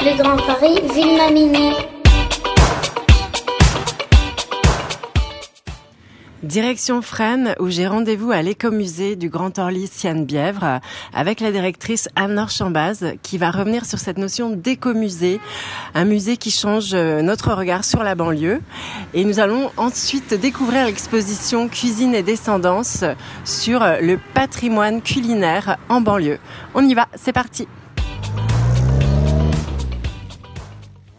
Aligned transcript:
Le 0.00 0.16
Grand 0.16 0.36
Paris, 0.36 0.80
Ville. 0.94 1.18
Direction 6.44 7.02
Fresnes, 7.02 7.56
où 7.58 7.68
j'ai 7.68 7.88
rendez-vous 7.88 8.30
à 8.30 8.40
l'écomusée 8.40 9.16
du 9.16 9.28
Grand 9.28 9.58
Orly 9.58 9.88
Siane 9.88 10.24
Bièvre 10.24 10.80
avec 11.12 11.40
la 11.40 11.50
directrice 11.50 12.08
Anne-Laure 12.14 12.50
Chambaz 12.50 13.14
qui 13.22 13.38
va 13.38 13.50
revenir 13.50 13.84
sur 13.84 13.98
cette 13.98 14.18
notion 14.18 14.50
d'écomusée, 14.50 15.40
un 15.94 16.04
musée 16.04 16.36
qui 16.36 16.52
change 16.52 16.94
euh, 16.94 17.20
notre 17.20 17.52
regard 17.52 17.84
sur 17.84 18.04
la 18.04 18.14
banlieue. 18.14 18.60
Et 19.14 19.24
nous 19.24 19.40
allons 19.40 19.72
ensuite 19.76 20.32
découvrir 20.32 20.86
l'exposition 20.86 21.68
Cuisine 21.68 22.14
et 22.14 22.22
descendance 22.22 23.02
sur 23.44 23.80
le 23.80 24.16
patrimoine 24.32 25.02
culinaire 25.02 25.76
en 25.88 26.00
banlieue. 26.00 26.38
On 26.74 26.86
y 26.86 26.94
va, 26.94 27.08
c'est 27.16 27.32
parti. 27.32 27.66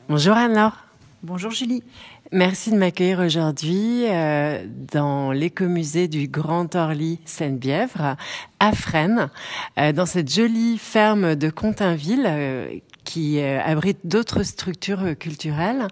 Bonjour 0.10 0.36
Anne-Laure. 0.36 0.76
Bonjour 1.22 1.52
Julie. 1.52 1.84
Merci 2.32 2.72
de 2.72 2.78
m'accueillir 2.78 3.20
aujourd'hui 3.20 4.06
euh, 4.08 4.66
dans 4.92 5.32
l'écomusée 5.32 6.08
du 6.08 6.28
Grand 6.28 6.74
Orly 6.74 7.20
Seine-Bièvre 7.26 8.16
à 8.60 8.72
Fresnes, 8.72 9.30
euh, 9.78 9.92
dans 9.92 10.08
cette 10.08 10.34
jolie 10.34 10.80
ferme 10.80 11.36
de 11.36 11.52
Continville 11.52 12.26
euh, 12.26 12.80
qui 13.04 13.40
abrite 13.40 14.00
d'autres 14.04 14.42
structures 14.42 15.16
culturelles. 15.16 15.88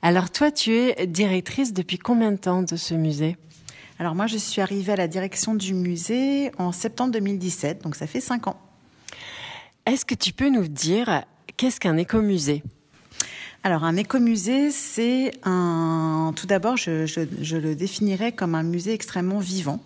Alors 0.00 0.30
toi, 0.30 0.50
tu 0.50 0.72
es 0.72 1.06
directrice 1.06 1.74
depuis 1.74 1.98
combien 1.98 2.32
de 2.32 2.38
temps 2.38 2.62
de 2.62 2.76
ce 2.76 2.94
musée? 2.94 3.36
Alors 3.98 4.14
moi, 4.14 4.28
je 4.28 4.38
suis 4.38 4.62
arrivée 4.62 4.94
à 4.94 4.96
la 4.96 5.08
direction 5.08 5.54
du 5.54 5.74
musée 5.74 6.52
en 6.56 6.72
septembre 6.72 7.12
2017, 7.12 7.82
donc 7.82 7.96
ça 7.96 8.06
fait 8.06 8.22
cinq 8.22 8.46
ans. 8.46 8.58
Est-ce 9.84 10.06
que 10.06 10.14
tu 10.14 10.32
peux 10.32 10.48
nous 10.48 10.68
dire 10.68 11.24
qu'est-ce 11.58 11.80
qu'un 11.80 11.98
écomusée? 11.98 12.62
Alors 13.64 13.84
un 13.84 13.96
écomusée, 13.96 14.72
c'est 14.72 15.30
un. 15.44 16.32
Tout 16.34 16.48
d'abord, 16.48 16.76
je, 16.76 17.06
je, 17.06 17.56
le 17.56 17.74
définirais 17.76 18.32
comme 18.32 18.56
un 18.56 18.64
musée 18.64 18.92
extrêmement 18.92 19.38
vivant, 19.38 19.80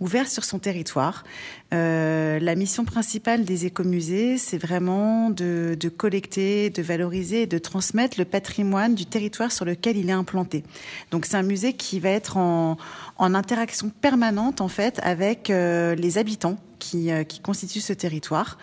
ouvert 0.00 0.28
sur 0.28 0.44
son 0.44 0.58
territoire. 0.58 1.24
Euh, 1.72 2.40
la 2.40 2.54
mission 2.54 2.84
principale 2.84 3.44
des 3.44 3.66
écomusées, 3.66 4.38
c'est 4.38 4.58
vraiment 4.58 5.30
de, 5.30 5.76
de, 5.78 5.88
collecter, 5.88 6.70
de 6.70 6.82
valoriser 6.82 7.42
et 7.42 7.46
de 7.46 7.58
transmettre 7.58 8.18
le 8.18 8.24
patrimoine 8.24 8.94
du 8.94 9.06
territoire 9.06 9.52
sur 9.52 9.64
lequel 9.64 9.96
il 9.96 10.08
est 10.08 10.14
implanté. 10.14 10.64
Donc 11.10 11.26
c'est 11.26 11.36
un 11.36 11.42
musée 11.42 11.74
qui 11.74 12.00
va 12.00 12.08
être 12.08 12.36
en, 12.36 12.76
en 13.18 13.34
interaction 13.34 13.90
permanente 14.00 14.60
en 14.60 14.68
fait 14.68 14.98
avec 15.02 15.50
euh, 15.50 15.94
les 15.94 16.18
habitants 16.18 16.58
qui, 16.80 17.12
euh, 17.12 17.22
qui 17.22 17.38
constituent 17.38 17.80
ce 17.80 17.92
territoire. 17.92 18.58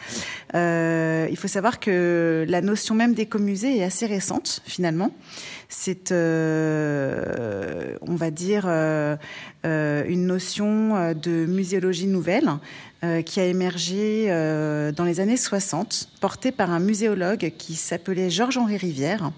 Euh, 0.56 1.28
il 1.30 1.38
faut 1.38 1.48
savoir 1.48 1.80
que 1.80 2.46
la 2.50 2.62
notion 2.62 2.96
même 2.96 3.14
d'écomusée 3.14 3.78
est 3.78 3.84
assez 3.84 4.06
récente 4.06 4.62
finalement. 4.66 5.12
C'est, 5.70 6.12
euh, 6.12 7.96
on 8.02 8.16
va 8.16 8.32
dire, 8.32 8.66
euh, 8.68 9.16
une 10.08 10.26
notion 10.26 11.14
de 11.14 11.46
muséologie 11.46 12.08
nouvelle 12.08 12.50
qui 13.26 13.40
a 13.40 13.46
émergé 13.46 14.28
dans 14.96 15.04
les 15.04 15.20
années 15.20 15.38
60, 15.38 16.10
portée 16.22 16.52
par 16.52 16.72
un 16.72 16.80
muséologue 16.80 17.52
qui 17.58 17.76
s'appelait 17.76 18.30
Georges-Henri 18.30 18.78
Rivière 18.78 19.32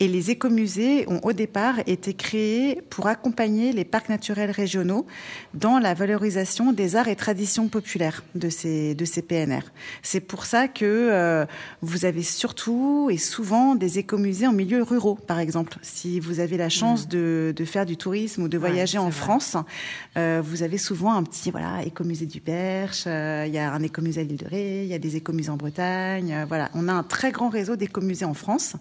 et 0.00 0.08
les 0.08 0.30
écomusées 0.30 1.04
ont 1.08 1.20
au 1.22 1.32
départ 1.32 1.80
été 1.86 2.14
créés 2.14 2.80
pour 2.90 3.06
accompagner 3.06 3.72
les 3.72 3.84
parcs 3.84 4.08
naturels 4.08 4.50
régionaux 4.50 5.06
dans 5.54 5.78
la 5.78 5.94
valorisation 5.94 6.72
des 6.72 6.96
arts 6.96 7.08
et 7.08 7.16
traditions 7.16 7.68
populaires 7.68 8.22
de 8.34 8.48
ces, 8.48 8.94
de 8.94 9.04
ces 9.04 9.22
PNR. 9.22 9.62
C'est 10.02 10.20
pour 10.20 10.44
ça 10.44 10.68
que 10.68 10.84
euh, 10.84 11.46
vous 11.82 12.04
avez 12.04 12.22
surtout 12.22 13.08
et 13.10 13.18
souvent 13.18 13.74
des 13.74 13.98
écomusées 13.98 14.46
en 14.46 14.52
milieu 14.52 14.82
ruraux, 14.82 15.16
par 15.16 15.38
exemple. 15.38 15.78
Si 15.82 16.20
vous 16.20 16.40
avez 16.40 16.56
la 16.56 16.68
chance 16.68 17.06
mmh. 17.06 17.10
de, 17.10 17.54
de 17.56 17.64
faire 17.64 17.86
du 17.86 17.96
tourisme 17.96 18.42
ou 18.42 18.48
de 18.48 18.58
voyager 18.58 18.98
en 18.98 19.10
France, 19.10 19.56
euh, 20.16 20.42
vous 20.44 20.62
avez 20.62 20.78
souvent 20.78 21.14
un 21.14 21.22
petit 21.22 21.50
voilà 21.50 21.82
écomusée 21.84 22.26
du 22.26 22.40
Perche, 22.40 23.04
euh, 23.06 23.44
il 23.46 23.54
y 23.54 23.58
a 23.58 23.72
un 23.72 23.82
écomusée 23.82 24.20
à 24.20 24.24
l'île 24.24 24.36
de 24.36 24.46
Ré, 24.46 24.82
il 24.82 24.88
y 24.88 24.94
a 24.94 24.98
des 24.98 25.16
écomusées 25.16 25.50
en 25.50 25.56
Bretagne. 25.56 26.32
Euh, 26.32 26.44
voilà, 26.46 26.70
on 26.74 26.88
a 26.88 26.92
un 26.92 27.02
très 27.02 27.32
grand 27.32 27.48
réseau 27.48 27.76
d'écomusées 27.76 28.24
en 28.24 28.34
France. 28.34 28.74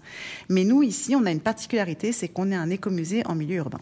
Mais 0.49 0.63
nous, 0.63 0.83
ici, 0.83 1.06
on 1.15 1.25
a 1.25 1.31
une 1.31 1.39
particularité, 1.39 2.11
c'est 2.11 2.27
qu'on 2.27 2.51
est 2.51 2.55
un 2.55 2.69
écomusée 2.69 3.23
en 3.25 3.35
milieu 3.35 3.57
urbain. 3.57 3.79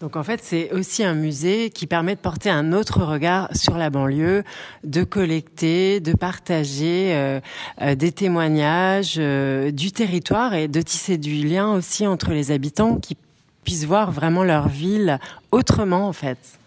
Donc 0.00 0.16
en 0.16 0.22
fait, 0.22 0.40
c'est 0.42 0.72
aussi 0.72 1.04
un 1.04 1.14
musée 1.14 1.70
qui 1.70 1.86
permet 1.86 2.14
de 2.14 2.20
porter 2.20 2.50
un 2.50 2.72
autre 2.72 3.02
regard 3.02 3.48
sur 3.56 3.78
la 3.78 3.90
banlieue, 3.90 4.42
de 4.82 5.04
collecter, 5.04 6.00
de 6.00 6.12
partager 6.12 7.14
euh, 7.14 7.40
euh, 7.80 7.94
des 7.94 8.12
témoignages 8.12 9.14
euh, 9.18 9.70
du 9.70 9.92
territoire 9.92 10.54
et 10.54 10.68
de 10.68 10.82
tisser 10.82 11.16
du 11.16 11.34
lien 11.34 11.72
aussi 11.72 12.06
entre 12.06 12.32
les 12.32 12.50
habitants 12.50 12.96
qui 12.96 13.16
puissent 13.62 13.86
voir 13.86 14.10
vraiment 14.10 14.44
leur 14.44 14.68
ville 14.68 15.20
autrement 15.52 16.08
en 16.08 16.12
fait. 16.12 16.58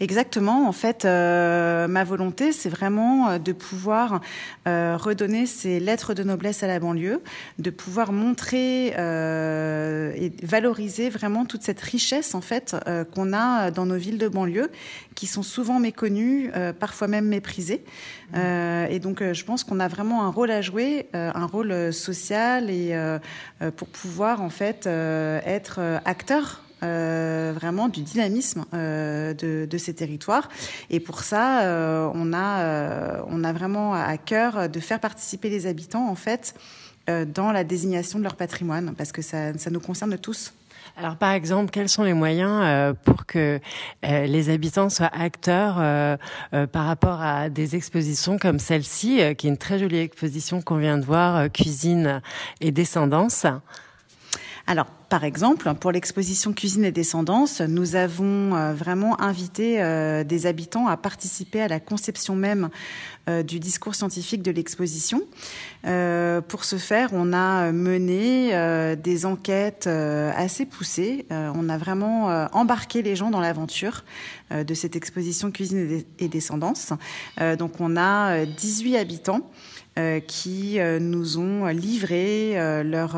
Exactement. 0.00 0.68
En 0.68 0.72
fait, 0.72 1.04
euh, 1.04 1.88
ma 1.88 2.04
volonté, 2.04 2.52
c'est 2.52 2.68
vraiment 2.68 3.30
euh, 3.30 3.38
de 3.38 3.52
pouvoir 3.52 4.20
euh, 4.68 4.96
redonner 4.96 5.46
ces 5.46 5.80
lettres 5.80 6.14
de 6.14 6.22
noblesse 6.22 6.62
à 6.62 6.68
la 6.68 6.78
banlieue, 6.78 7.20
de 7.58 7.70
pouvoir 7.70 8.12
montrer 8.12 8.88
et 8.88 10.32
valoriser 10.42 11.10
vraiment 11.10 11.44
toute 11.44 11.62
cette 11.62 11.80
richesse 11.80 12.34
en 12.34 12.40
fait 12.40 12.76
qu'on 13.14 13.32
a 13.32 13.70
dans 13.70 13.86
nos 13.86 13.96
villes 13.96 14.18
de 14.18 14.28
banlieue, 14.28 14.70
qui 15.14 15.26
sont 15.26 15.42
souvent 15.42 15.78
méconnues, 15.78 16.50
parfois 16.78 17.08
même 17.08 17.26
méprisées. 17.26 17.84
et 18.34 18.98
donc, 19.00 19.22
je 19.22 19.44
pense 19.44 19.64
qu'on 19.64 19.80
a 19.80 19.88
vraiment 19.88 20.24
un 20.24 20.30
rôle 20.30 20.50
à 20.50 20.60
jouer, 20.60 21.08
un 21.12 21.46
rôle 21.46 21.92
social 21.92 22.70
et 22.70 22.96
pour 23.76 23.88
pouvoir 23.88 24.42
en 24.42 24.50
fait 24.50 24.86
être 24.86 25.80
acteur 26.04 26.62
euh, 26.82 27.52
vraiment 27.54 27.88
du 27.88 28.02
dynamisme 28.02 28.64
euh, 28.72 29.34
de, 29.34 29.66
de, 29.68 29.78
ces 29.78 29.94
territoires. 29.94 30.48
Et 30.90 31.00
pour 31.00 31.20
ça, 31.20 31.62
euh, 31.62 32.08
on, 32.14 32.32
a, 32.32 33.24
on 33.26 33.42
a 33.42 33.52
vraiment 33.52 33.94
à 33.94 34.16
cœur 34.16 34.68
de 34.68 34.80
faire 34.80 35.00
participer 35.00 35.50
les 35.50 35.66
habitants, 35.66 36.08
en 36.08 36.14
fait, 36.14 36.54
dans 37.08 37.52
la 37.52 37.64
désignation 37.64 38.18
de 38.18 38.24
leur 38.24 38.36
patrimoine, 38.36 38.94
parce 38.96 39.12
que 39.12 39.22
ça, 39.22 39.56
ça 39.56 39.70
nous 39.70 39.80
concerne 39.80 40.18
tous. 40.18 40.52
Alors, 40.96 41.16
par 41.16 41.32
exemple, 41.32 41.70
quels 41.70 41.88
sont 41.88 42.02
les 42.02 42.12
moyens 42.12 42.94
pour 43.04 43.24
que 43.24 43.60
les 44.02 44.50
habitants 44.50 44.90
soient 44.90 45.10
acteurs 45.12 45.76
par 46.50 46.84
rapport 46.84 47.22
à 47.22 47.48
des 47.48 47.76
expositions 47.76 48.38
comme 48.38 48.58
celle-ci, 48.58 49.22
qui 49.36 49.46
est 49.46 49.50
une 49.50 49.56
très 49.56 49.78
jolie 49.78 49.98
exposition 49.98 50.60
qu'on 50.60 50.76
vient 50.76 50.98
de 50.98 51.04
voir, 51.04 51.50
Cuisine 51.50 52.20
et 52.60 52.72
Descendance? 52.72 53.46
Alors, 54.66 54.86
par 55.08 55.24
exemple, 55.24 55.72
pour 55.80 55.90
l'exposition 55.90 56.52
Cuisine 56.52 56.84
et 56.84 56.92
Descendance, 56.92 57.62
nous 57.62 57.96
avons 57.96 58.54
euh, 58.54 58.74
vraiment 58.74 59.18
invité 59.20 59.80
euh, 59.80 60.22
des 60.22 60.44
habitants 60.44 60.86
à 60.86 60.98
participer 60.98 61.62
à 61.62 61.68
la 61.68 61.80
conception 61.80 62.36
même 62.36 62.68
euh, 63.28 63.42
du 63.42 63.58
discours 63.58 63.94
scientifique 63.94 64.42
de 64.42 64.50
l'exposition. 64.50 65.22
pour 66.48 66.64
ce 66.64 66.76
faire, 66.76 67.10
on 67.12 67.32
a 67.32 67.72
mené 67.72 68.52
des 68.96 69.24
enquêtes 69.24 69.86
assez 69.86 70.66
poussées. 70.66 71.24
on 71.30 71.68
a 71.68 71.78
vraiment 71.78 72.48
embarqué 72.52 73.00
les 73.02 73.16
gens 73.16 73.30
dans 73.30 73.40
l'aventure 73.40 74.04
de 74.50 74.74
cette 74.74 74.96
exposition 74.96 75.50
Cuisine 75.50 76.02
et 76.18 76.28
Descendance. 76.28 76.92
donc, 77.58 77.80
on 77.80 77.96
a 77.96 78.44
18 78.44 78.96
habitants 78.96 79.50
qui 80.26 80.78
nous 81.00 81.38
ont 81.38 81.66
livré 81.66 82.54
leur 82.84 83.16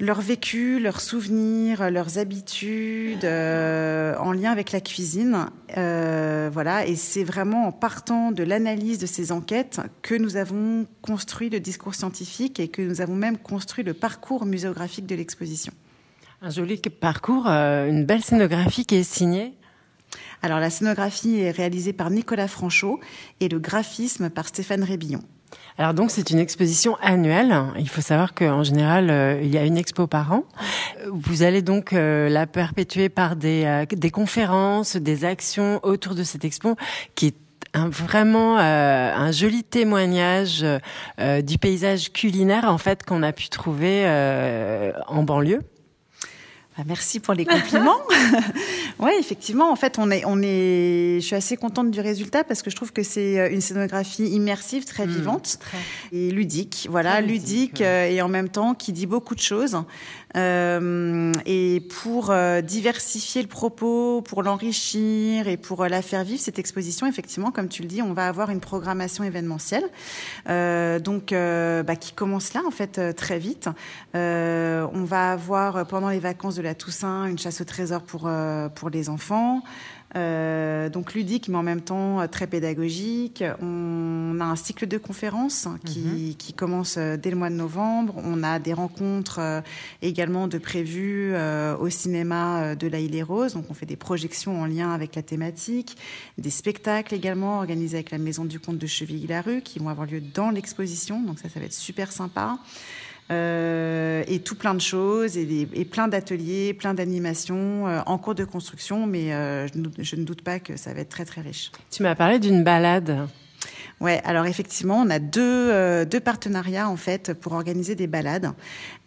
leur 0.00 0.20
vécu, 0.20 0.80
leurs 0.80 1.00
souvenirs, 1.00 1.90
leurs 1.90 2.18
habitudes 2.18 3.24
euh, 3.24 4.16
en 4.18 4.32
lien 4.32 4.50
avec 4.50 4.72
la 4.72 4.80
cuisine. 4.80 5.46
Euh, 5.76 6.50
voilà, 6.52 6.86
et 6.86 6.96
c'est 6.96 7.24
vraiment 7.24 7.68
en 7.68 7.72
partant 7.72 8.32
de 8.32 8.42
l'analyse 8.42 8.98
de 8.98 9.06
ces 9.06 9.30
enquêtes 9.30 9.80
que 10.02 10.14
nous 10.14 10.36
avons 10.36 10.86
construit 11.00 11.48
le 11.48 11.60
discours 11.60 11.94
scientifique 11.94 12.58
et 12.58 12.68
que 12.68 12.82
nous 12.82 13.00
avons 13.00 13.14
même 13.14 13.38
construit 13.38 13.84
le 13.84 13.94
parcours 13.94 14.46
muséographique 14.46 15.06
de 15.06 15.14
l'exposition. 15.14 15.72
Un 16.42 16.50
joli 16.50 16.78
parcours, 16.78 17.48
euh, 17.48 17.88
une 17.88 18.04
belle 18.04 18.22
scénographie 18.22 18.84
qui 18.84 18.96
est 18.96 19.04
signée. 19.04 19.54
Alors 20.42 20.58
la 20.58 20.70
scénographie 20.70 21.38
est 21.38 21.50
réalisée 21.50 21.92
par 21.92 22.10
Nicolas 22.10 22.48
Franchot 22.48 23.00
et 23.40 23.48
le 23.48 23.58
graphisme 23.58 24.28
par 24.28 24.48
Stéphane 24.48 24.82
Rébillon. 24.82 25.22
Alors 25.76 25.92
donc 25.92 26.12
c'est 26.12 26.30
une 26.30 26.38
exposition 26.38 26.96
annuelle. 27.02 27.52
Il 27.78 27.88
faut 27.88 28.00
savoir 28.00 28.34
qu'en 28.34 28.62
général 28.62 29.10
euh, 29.10 29.40
il 29.42 29.52
y 29.52 29.58
a 29.58 29.64
une 29.64 29.76
expo 29.76 30.06
par 30.06 30.32
an. 30.32 30.44
Vous 31.12 31.42
allez 31.42 31.62
donc 31.62 31.92
euh, 31.92 32.28
la 32.28 32.46
perpétuer 32.46 33.08
par 33.08 33.34
des, 33.34 33.64
euh, 33.64 33.84
des 33.90 34.10
conférences, 34.10 34.94
des 34.94 35.24
actions 35.24 35.80
autour 35.82 36.14
de 36.14 36.22
cette 36.22 36.44
expo 36.44 36.76
qui 37.16 37.28
est 37.28 37.34
vraiment 37.76 38.56
un 38.56 39.32
joli 39.32 39.64
témoignage 39.64 40.64
du 41.18 41.58
paysage 41.58 42.12
culinaire 42.12 42.66
en 42.66 42.78
fait 42.78 43.04
qu'on 43.04 43.24
a 43.24 43.32
pu 43.32 43.48
trouver 43.48 44.06
en 45.08 45.24
banlieue. 45.24 45.58
Bah, 46.76 46.82
merci 46.86 47.20
pour 47.20 47.34
les 47.34 47.44
compliments. 47.44 48.00
oui, 48.98 49.12
effectivement, 49.20 49.70
en 49.70 49.76
fait, 49.76 49.96
on 49.98 50.10
est, 50.10 50.24
on 50.26 50.42
est, 50.42 51.20
je 51.20 51.24
suis 51.24 51.36
assez 51.36 51.56
contente 51.56 51.92
du 51.92 52.00
résultat 52.00 52.42
parce 52.42 52.62
que 52.62 52.70
je 52.70 52.74
trouve 52.74 52.92
que 52.92 53.04
c'est 53.04 53.38
euh, 53.38 53.50
une 53.50 53.60
scénographie 53.60 54.26
immersive, 54.26 54.84
très 54.84 55.06
mmh, 55.06 55.10
vivante 55.10 55.58
et 56.10 56.32
ludique. 56.32 56.88
Voilà, 56.90 57.20
ludique, 57.20 57.80
euh, 57.80 58.08
et 58.08 58.20
en 58.22 58.28
même 58.28 58.48
temps 58.48 58.74
qui 58.74 58.92
dit 58.92 59.06
beaucoup 59.06 59.36
de 59.36 59.40
choses. 59.40 59.76
Euh, 60.36 61.32
et 61.46 61.80
pour 62.02 62.30
euh, 62.30 62.60
diversifier 62.60 63.42
le 63.42 63.48
propos, 63.48 64.22
pour 64.22 64.42
l'enrichir 64.42 65.48
et 65.48 65.56
pour 65.56 65.84
la 65.86 66.02
faire 66.02 66.24
vivre, 66.24 66.40
cette 66.40 66.58
exposition, 66.58 67.06
effectivement, 67.06 67.50
comme 67.50 67.68
tu 67.68 67.82
le 67.82 67.88
dis, 67.88 68.02
on 68.02 68.12
va 68.12 68.26
avoir 68.26 68.50
une 68.50 68.60
programmation 68.60 69.24
événementielle, 69.24 69.84
donc 71.02 71.32
bah, 71.32 71.96
qui 71.96 72.12
commence 72.12 72.54
là, 72.54 72.62
en 72.66 72.70
fait, 72.70 73.14
très 73.14 73.38
vite. 73.38 73.68
on 74.14 75.04
va 75.04 75.32
avoir 75.32 75.86
pendant 75.86 76.08
les 76.08 76.18
vacances 76.18 76.56
de 76.56 76.62
la 76.62 76.74
Toussaint, 76.74 77.26
une 77.26 77.38
chasse 77.38 77.60
au 77.60 77.64
trésor 77.64 78.02
pour, 78.02 78.26
euh, 78.26 78.68
pour 78.68 78.90
les 78.90 79.08
enfants. 79.08 79.62
Euh, 80.16 80.88
donc 80.88 81.14
ludique, 81.14 81.48
mais 81.48 81.56
en 81.56 81.62
même 81.62 81.80
temps 81.80 82.20
euh, 82.20 82.26
très 82.26 82.46
pédagogique. 82.46 83.42
On 83.60 84.38
a 84.40 84.44
un 84.44 84.56
cycle 84.56 84.86
de 84.86 84.98
conférences 84.98 85.68
qui, 85.84 86.00
mhm. 86.00 86.34
qui 86.36 86.52
commence 86.52 86.98
dès 86.98 87.30
le 87.30 87.36
mois 87.36 87.50
de 87.50 87.56
novembre. 87.56 88.14
On 88.24 88.42
a 88.42 88.58
des 88.58 88.72
rencontres 88.72 89.62
également 90.02 90.48
de 90.48 90.58
prévues 90.58 91.34
au 91.80 91.88
cinéma 91.88 92.74
de 92.74 92.86
la 92.86 93.00
Île 93.00 93.14
et 93.14 93.22
Rose. 93.22 93.54
Donc 93.54 93.66
on 93.70 93.74
fait 93.74 93.86
des 93.86 93.96
projections 93.96 94.60
en 94.60 94.66
lien 94.66 94.92
avec 94.92 95.14
la 95.14 95.22
thématique, 95.22 95.96
des 96.38 96.50
spectacles 96.50 97.14
également 97.14 97.58
organisés 97.58 97.96
avec 97.96 98.10
la 98.10 98.18
Maison 98.18 98.44
du 98.44 98.60
Comte 98.60 98.78
de 98.78 98.86
Chevilly-la-Rue 98.86 99.62
qui 99.62 99.78
vont 99.78 99.88
avoir 99.88 100.06
lieu 100.06 100.20
dans 100.20 100.50
l'exposition. 100.50 101.22
Donc 101.22 101.38
ça, 101.38 101.48
ça 101.48 101.60
va 101.60 101.66
être 101.66 101.72
super 101.72 102.12
sympa. 102.12 102.58
Euh, 103.30 104.22
et 104.28 104.40
tout 104.40 104.54
plein 104.54 104.74
de 104.74 104.82
choses 104.82 105.38
et, 105.38 105.66
et 105.72 105.84
plein 105.86 106.08
d'ateliers, 106.08 106.74
plein 106.74 106.92
d'animations 106.92 107.88
euh, 107.88 108.00
en 108.04 108.18
cours 108.18 108.34
de 108.34 108.44
construction, 108.44 109.06
mais 109.06 109.32
euh, 109.32 109.66
je, 109.68 110.02
je, 110.02 110.16
ne 110.16 110.24
doute 110.24 110.42
pas 110.42 110.60
que 110.60 110.76
ça 110.76 110.92
va 110.92 111.00
être 111.00 111.08
très 111.08 111.24
très 111.24 111.40
riche. 111.40 111.72
Tu 111.90 112.02
m'as 112.02 112.14
parlé 112.14 112.38
d'une 112.38 112.62
balade. 112.62 113.26
Ouais, 114.00 114.20
alors 114.24 114.46
effectivement, 114.46 115.00
on 115.00 115.08
a 115.08 115.18
deux, 115.18 115.40
euh, 115.40 116.04
deux 116.04 116.20
partenariats 116.20 116.88
en 116.88 116.96
fait 116.96 117.32
pour 117.32 117.52
organiser 117.52 117.94
des 117.94 118.06
balades, 118.06 118.52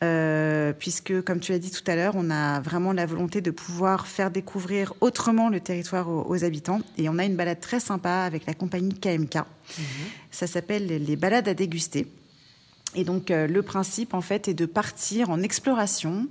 euh, 0.03 0.73
puisque 0.73 1.21
comme 1.21 1.39
tu 1.39 1.51
l'as 1.51 1.59
dit 1.59 1.71
tout 1.71 1.83
à 1.85 1.95
l'heure, 1.95 2.13
on 2.15 2.29
a 2.31 2.61
vraiment 2.61 2.93
la 2.93 3.05
volonté 3.05 3.41
de 3.41 3.51
pouvoir 3.51 4.07
faire 4.07 4.31
découvrir 4.31 4.93
autrement 5.01 5.49
le 5.49 5.59
territoire 5.59 6.09
aux, 6.09 6.43
habitants, 6.43 6.81
et 6.97 7.09
on 7.09 7.19
a 7.19 7.25
une 7.25 7.35
balade 7.35 7.59
très 7.59 7.79
sympa 7.79 8.23
avec 8.25 8.45
la 8.47 8.53
compagnie 8.53 8.93
KMK. 8.93 9.35
Mhm. 9.35 9.85
Ça 10.31 10.47
s'appelle 10.47 10.87
les 10.87 11.15
balades 11.15 11.47
à 11.47 11.53
déguster. 11.53 12.07
Et 12.95 13.03
donc 13.03 13.31
euh, 13.31 13.47
le 13.47 13.61
principe 13.61 14.13
en 14.13 14.21
fait 14.21 14.47
est 14.47 14.53
de 14.53 14.65
partir 14.65 15.29
en 15.29 15.41
exploration 15.41 16.27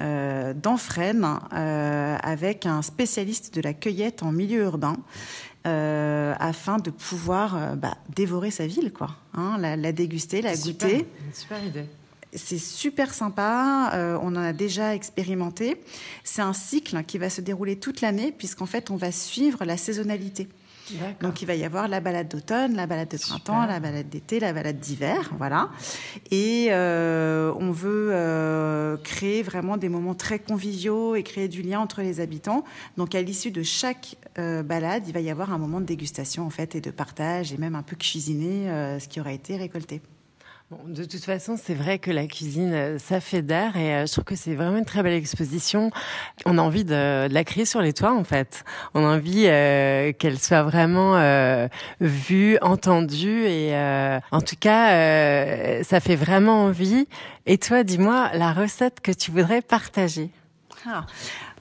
euh, 0.00 0.54
dans 0.54 0.76
Fresnes 0.76 1.38
euh, 1.52 2.16
avec 2.22 2.66
un 2.66 2.82
spécialiste 2.82 3.54
de 3.54 3.60
la 3.60 3.72
cueillette 3.74 4.22
en 4.22 4.32
milieu 4.32 4.62
urbain. 4.62 4.96
Euh, 5.66 6.32
afin 6.40 6.78
de 6.78 6.88
pouvoir 6.88 7.54
euh, 7.54 7.74
bah, 7.74 7.98
dévorer 8.16 8.50
sa 8.50 8.66
ville, 8.66 8.94
quoi, 8.94 9.10
hein, 9.34 9.58
la, 9.60 9.76
la, 9.76 9.92
déguster, 9.92 10.40
la 10.40 10.56
goûter. 10.56 11.06
Super, 11.34 11.34
super 11.34 11.64
idée. 11.66 11.84
C'est 12.32 12.58
super 12.58 13.12
sympa, 13.12 13.90
euh, 13.92 14.18
on 14.22 14.28
en 14.28 14.36
a 14.36 14.54
déjà 14.54 14.94
expérimenté. 14.94 15.78
C'est 16.24 16.40
un 16.40 16.54
cycle 16.54 17.04
qui 17.04 17.18
va 17.18 17.28
se 17.28 17.42
dérouler 17.42 17.76
toute 17.76 18.00
l'année 18.00 18.32
puisqu'en 18.32 18.64
fait 18.64 18.90
on 18.90 18.96
va 18.96 19.12
suivre 19.12 19.66
la 19.66 19.76
saisonnalité. 19.76 20.48
Donc 21.20 21.42
il 21.42 21.46
va 21.46 21.54
y 21.54 21.64
avoir 21.64 21.88
la 21.88 22.00
balade 22.00 22.28
d'automne, 22.28 22.74
la 22.74 22.86
balade 22.86 23.08
de 23.08 23.18
printemps, 23.18 23.66
la 23.66 23.80
balade 23.80 24.08
d'été, 24.08 24.40
la 24.40 24.52
balade 24.52 24.78
d'hiver, 24.78 25.30
voilà. 25.38 25.70
Et 26.30 26.68
euh, 26.70 27.52
on 27.58 27.70
veut 27.70 28.10
euh, 28.12 28.96
créer 28.98 29.42
vraiment 29.42 29.76
des 29.76 29.88
moments 29.88 30.14
très 30.14 30.38
conviviaux 30.38 31.14
et 31.14 31.22
créer 31.22 31.48
du 31.48 31.62
lien 31.62 31.80
entre 31.80 32.02
les 32.02 32.20
habitants. 32.20 32.64
Donc 32.96 33.14
à 33.14 33.22
l'issue 33.22 33.50
de 33.50 33.62
chaque 33.62 34.16
euh, 34.38 34.62
balade, 34.62 35.04
il 35.06 35.14
va 35.14 35.20
y 35.20 35.30
avoir 35.30 35.52
un 35.52 35.58
moment 35.58 35.80
de 35.80 35.86
dégustation 35.86 36.46
en 36.46 36.50
fait 36.50 36.74
et 36.74 36.80
de 36.80 36.90
partage 36.90 37.52
et 37.52 37.56
même 37.56 37.74
un 37.74 37.82
peu 37.82 37.96
cuisiner 37.96 38.66
ce 38.98 39.08
qui 39.08 39.20
aura 39.20 39.32
été 39.32 39.56
récolté. 39.56 40.00
Bon, 40.70 40.78
de 40.86 41.02
toute 41.02 41.24
façon, 41.24 41.56
c'est 41.60 41.74
vrai 41.74 41.98
que 41.98 42.12
la 42.12 42.28
cuisine, 42.28 42.72
euh, 42.72 42.98
ça 43.00 43.18
fait 43.20 43.42
d'air 43.42 43.76
et 43.76 43.92
euh, 43.92 44.06
je 44.06 44.12
trouve 44.12 44.22
que 44.22 44.36
c'est 44.36 44.54
vraiment 44.54 44.76
une 44.76 44.84
très 44.84 45.02
belle 45.02 45.14
exposition. 45.14 45.90
On 46.46 46.58
a 46.58 46.62
envie 46.62 46.84
de, 46.84 47.26
de 47.26 47.34
la 47.34 47.42
créer 47.42 47.64
sur 47.64 47.82
les 47.82 47.92
toits, 47.92 48.14
en 48.14 48.22
fait. 48.22 48.62
On 48.94 49.04
a 49.04 49.16
envie 49.16 49.46
euh, 49.48 50.12
qu'elle 50.12 50.38
soit 50.38 50.62
vraiment 50.62 51.16
euh, 51.16 51.66
vue, 52.00 52.56
entendue 52.62 53.46
et 53.46 53.74
en 54.30 54.40
tout 54.40 54.54
cas, 54.60 55.82
ça 55.82 55.98
fait 55.98 56.14
vraiment 56.14 56.66
envie. 56.66 57.08
Et 57.46 57.58
toi, 57.58 57.82
dis-moi 57.82 58.30
la 58.34 58.52
recette 58.52 59.00
que 59.00 59.10
tu 59.10 59.32
voudrais 59.32 59.62
partager? 59.62 60.30
Ah. 60.86 61.04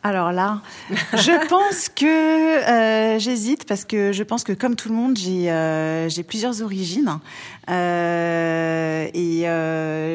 Alors 0.02 0.32
là, 0.32 0.62
je 0.90 1.48
pense 1.50 1.90
que 1.90 2.06
euh, 2.06 3.20
j'hésite 3.20 3.66
parce 3.66 3.84
que 3.84 4.14
je 4.14 4.24
pense 4.24 4.44
que 4.44 4.54
comme 4.54 4.76
tout 4.76 4.88
le 4.88 4.96
monde, 4.96 5.18
j'ai 5.18 5.52
euh, 5.52 6.08
plusieurs 6.26 6.62
origines 6.62 7.20
euh, 7.70 7.74
euh, 7.74 8.29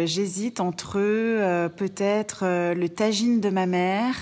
j'hésite 0.06 0.60
entre 0.60 0.98
euh, 0.98 1.68
peut-être 1.68 2.44
euh, 2.44 2.74
le 2.74 2.88
tagine 2.88 3.40
de 3.40 3.50
ma 3.50 3.66
mère 3.66 4.14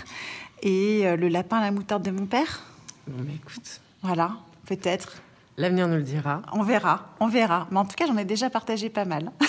et 0.63 1.17
le 1.17 1.27
lapin 1.27 1.59
à 1.59 1.63
la 1.63 1.73
moutarde 1.73 2.05
de 2.05 2.13
mon 2.13 2.27
père. 2.27 2.63
Bon, 3.09 3.25
mais 3.27 3.35
écoute. 3.35 3.81
Voilà, 4.03 4.37
peut-être. 4.67 5.15
L'avenir 5.57 5.89
nous 5.89 5.97
le 5.97 6.03
dira. 6.03 6.43
On 6.53 6.63
verra, 6.63 7.15
on 7.19 7.27
verra. 7.27 7.67
Mais 7.73 7.79
en 7.79 7.85
tout 7.85 7.97
cas, 7.97 8.07
j'en 8.07 8.17
ai 8.17 8.25
déjà 8.25 8.49
partagé 8.49 8.89
pas 8.89 9.05
mal. 9.05 9.33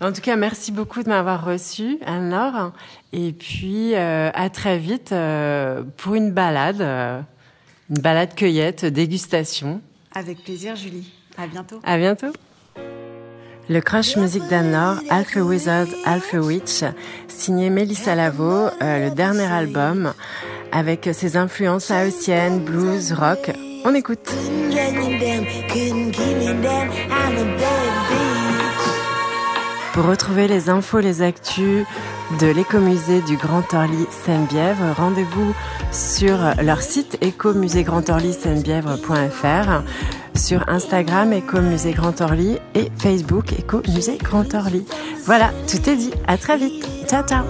En 0.00 0.12
tout 0.12 0.20
cas, 0.20 0.36
merci 0.36 0.72
beaucoup 0.72 1.02
de 1.02 1.08
m'avoir 1.08 1.44
reçu, 1.44 1.98
Anne-Laure. 2.04 2.72
Et 3.12 3.32
puis, 3.32 3.94
euh, 3.94 4.30
à 4.34 4.50
très 4.50 4.78
vite 4.78 5.12
euh, 5.12 5.82
pour 5.96 6.14
une 6.14 6.32
balade, 6.32 6.80
euh, 6.80 7.20
une 7.90 8.00
balade 8.00 8.34
cueillette, 8.34 8.84
dégustation. 8.84 9.80
Avec 10.14 10.42
plaisir, 10.44 10.76
Julie. 10.76 11.12
À 11.38 11.46
bientôt. 11.46 11.80
À 11.84 11.98
bientôt. 11.98 12.32
Le 13.68 13.80
crush 13.80 14.16
musique 14.16 14.46
d'Anne-Laure, 14.48 15.00
Alpha 15.10 15.40
Wizard, 15.40 15.88
Alpha 16.04 16.38
Witch, 16.38 16.84
signé 17.26 17.68
Melissa 17.68 18.14
Lavo, 18.14 18.68
le 18.80 19.10
dernier 19.10 19.46
album, 19.46 20.12
avec 20.70 21.08
ses 21.12 21.36
influences 21.36 21.90
haïtiennes, 21.90 22.60
blues, 22.60 23.12
rock. 23.12 23.50
On 23.84 23.94
écoute. 23.94 24.32
Pour 29.96 30.04
retrouver 30.04 30.46
les 30.46 30.68
infos, 30.68 31.00
les 31.00 31.22
actus 31.22 31.86
de 32.38 32.46
l'écomusée 32.48 33.22
du 33.22 33.38
Grand 33.38 33.72
Orly 33.72 34.06
Seine-Bièvre, 34.10 34.92
rendez-vous 34.94 35.54
sur 35.90 36.36
leur 36.62 36.82
site 36.82 37.16
écomusée-grand-orly-seine-bièvre.fr, 37.22 39.82
sur 40.34 40.68
Instagram 40.68 41.32
Écomusée 41.32 41.92
Grand 41.92 42.20
Orly 42.20 42.58
et 42.74 42.90
Facebook 42.98 43.54
Écomusée 43.58 44.18
Grand 44.18 44.54
Orly. 44.54 44.84
Voilà, 45.24 45.50
tout 45.66 45.88
est 45.88 45.96
dit. 45.96 46.12
À 46.26 46.36
très 46.36 46.58
vite. 46.58 46.86
Ciao, 47.08 47.26
ciao. 47.26 47.46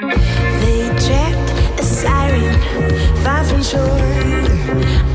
They 0.00 0.88
checked 1.06 1.78
a 1.78 1.82
siren 1.82 2.58
far 3.22 3.44
from 3.44 3.62
shore. 3.62 5.11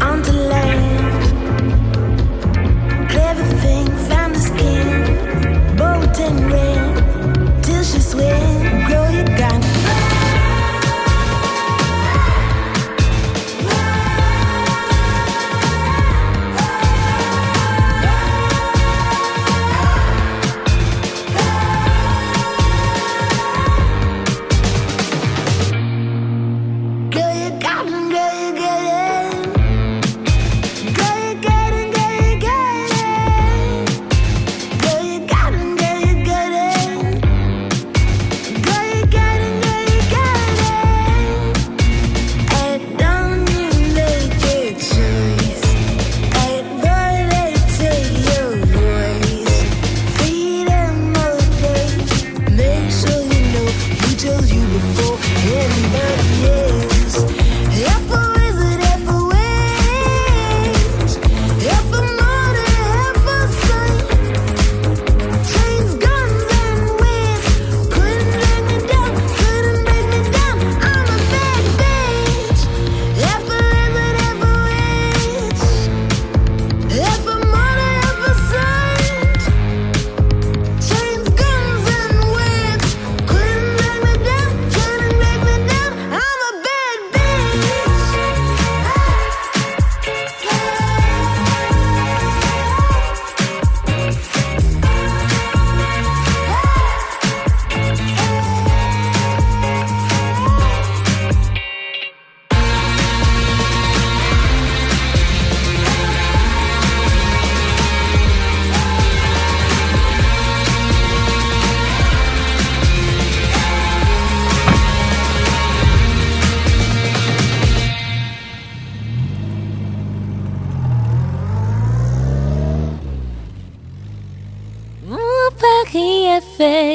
Fait 126.57 126.86